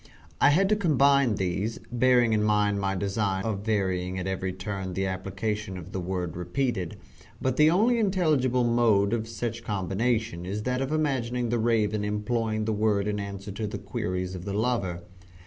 I 0.41 0.49
had 0.49 0.67
to 0.69 0.75
combine 0.75 1.35
these, 1.35 1.77
bearing 1.91 2.33
in 2.33 2.41
mind 2.43 2.81
my 2.81 2.95
design 2.95 3.43
of 3.45 3.59
varying 3.59 4.17
at 4.17 4.25
every 4.25 4.51
turn 4.51 4.95
the 4.95 5.05
application 5.05 5.77
of 5.77 5.91
the 5.91 5.99
word 5.99 6.35
repeated, 6.35 6.97
but 7.39 7.55
the 7.55 7.69
only 7.69 7.99
intelligible 7.99 8.63
mode 8.63 9.13
of 9.13 9.27
such 9.27 9.63
combination 9.63 10.43
is 10.43 10.63
that 10.63 10.81
of 10.81 10.91
imagining 10.91 11.49
the 11.49 11.59
Raven 11.59 12.03
employing 12.03 12.65
the 12.65 12.73
word 12.73 13.07
in 13.07 13.19
answer 13.19 13.51
to 13.51 13.67
the 13.67 13.77
queries 13.77 14.33
of 14.33 14.43
the 14.43 14.53
lover. 14.53 15.03